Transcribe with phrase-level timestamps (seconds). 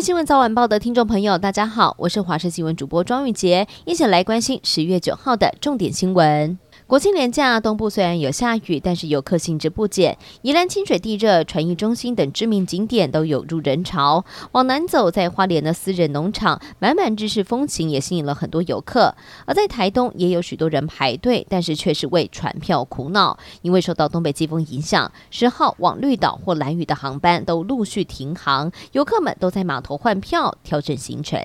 [0.00, 6.58] 新闻早晚报的听众朋友，大家好，我是华视新闻主播庄玉洁，一起来关心十月九号的重点新闻。
[6.90, 10.18] 国庆连假，东部虽然有下雨，但是游客兴致不减。
[10.42, 14.24] 宜兰清水地热、传艺中心等知名景点都涌入人潮。
[14.50, 19.14] 往南走，在花莲的私人农场，满满日式风情也吸引了很多游客。
[19.46, 31.40] 而在台东，也有许多人排队，但是却是为船票苦恼，因为受到东北季风影响，十号往绿岛或兰屿的航班都陆续停航，游客们都在码头换票，调整行程。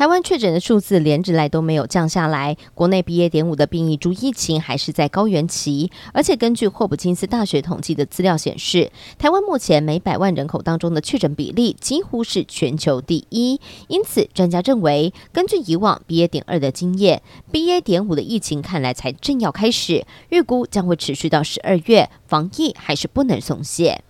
[0.00, 3.28] 台湾确诊的数字连日来都没有降下来，国内 BA.
[3.28, 13.60] 点五的变异株疫情还是在高原期，而且根据霍普金斯大学统计的资料显示，台湾目前每百万人口当中的确诊比例几乎是全球第一。
[13.88, 16.26] 因此，专家认为，根据以往 BA.
[16.26, 17.20] 点二的经验
[17.52, 17.82] ，BA.
[17.82, 24.02] 点五的疫情看来才正要开始，预估将会持续到十二月，防疫还是不能松懈。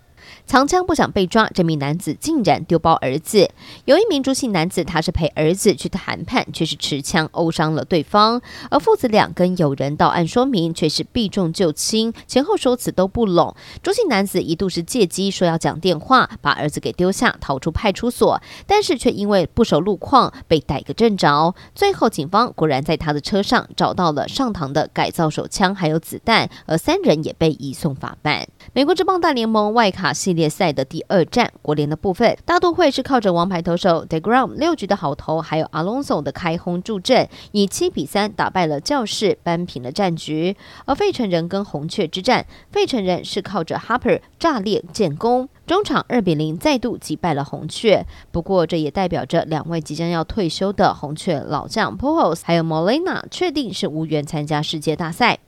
[0.47, 3.49] 藏枪不想被抓，这名男子竟然丢包儿子。
[3.85, 8.43] 有一名朱姓男子，他是陪儿子去谈判，却是持枪殴伤了对方。
[8.69, 13.55] 而父子俩跟友人到案说明，却是避重就轻，前后说辞都不拢。
[13.83, 21.55] 朱姓男子一度是借机说要讲电话，把儿子给丢下，逃出派出所，但是却因为不熟路况，被逮个正着。
[21.75, 28.49] 最后警方果然在他的车上找到了上膛的改造手枪，还有子弹，而三人也被移送法办。
[28.73, 40.57] 美国职棒大联盟外卡系列赛的第二战，国联的部分，大都会是靠着王牌投手 deGrom 六局的好投，还有 Alonso 的开轰助阵，以七比三打败了教士，扳平了战局。
[40.87, 48.07] 而费城人跟红雀之战，费城人是靠着 Harper 炸裂建功，中场二比零再度击败了红雀。
[48.31, 55.39] 不过这也代表着两位即将要退休的红雀老将 Pujols 还有 Molina 确定是无缘参加世界大赛。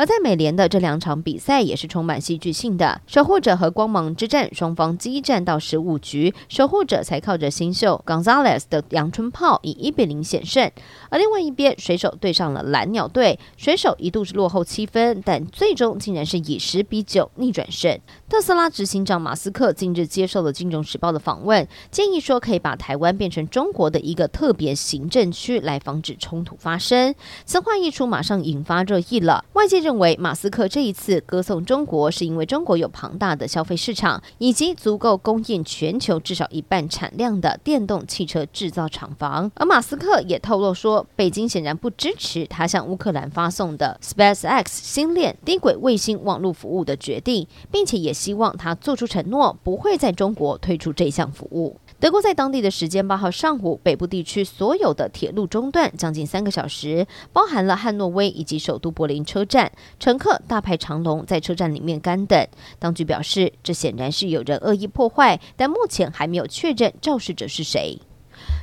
[0.00, 10.70] 而在美联的这两场比赛也是充满戏剧性的，守护者和光芒之战，双方激战到十五局，守护者才靠着新秀 Gonzalez 的阳春炮以一比零险胜。
[11.10, 18.00] 而另外一边，水手对上了蓝鸟队，水手一度是落后七分，但最终竟然是以十比九逆转胜。
[18.28, 27.14] 特斯拉执行长马斯克近日接受了《金融时报》的访问，建议说可以把台湾变成中国的一个特别行政区，来防止冲突发生。
[27.44, 29.80] 此话一出，马上引发热议了，外界。
[29.80, 39.50] 认认为马斯克这一次歌颂中国，是因为中国有庞大的消费市场，以及足够供应全球至少一半产量的电动汽车制造厂房。
[39.56, 51.76] 而马斯克也透露说，北京显然不支持他向乌克兰发送的 SpaceX 星链低轨卫星网络服务的决定，并且也希望他做出承诺，不会在中国推出这项服务。
[52.00, 62.48] 德国在当地的时间八号上午，北部地区所有的铁路中断将近三个小时，包含了汉诺威以及首都柏林车站，乘客大排长龙在车站里面干等。
[62.78, 67.98] 当局表示，这显然是有人恶意破坏，但目前还没有确认肇事者是谁。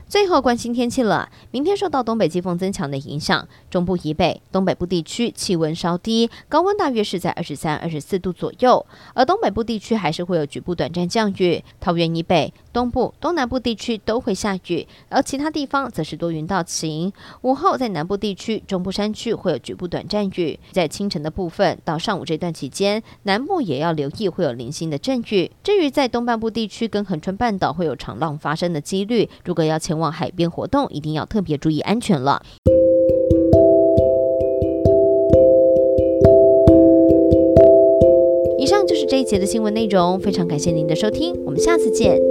[0.10, 1.30] 最后关心天气了。
[1.52, 8.86] 明天受到东北季风增强的影响，中部以北、东北部地区气温稍低，高温大约是在二十三、二十四度左右。
[9.14, 11.64] 而东北部地区还是会有局部短暂降雨。
[11.80, 17.12] 桃园以北、东部、东南部地区都会下雨，而其他地方则是多云到晴。
[17.42, 20.58] 午后在南部地区、中部山区会有局部短暂雨。
[20.72, 25.52] 在清晨的部分到上午这段期间，南部也要留意会有零星的阵雨。
[25.64, 32.44] 至于在东半部地区跟恒春半岛会有长浪发生的几率，如果要前往海边活动，一定要特别注意安全了。
[38.60, 42.22] 以上就是这一节的新闻内容，非常感谢您的收听，我们下次见。